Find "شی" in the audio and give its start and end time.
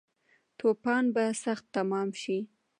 2.21-2.37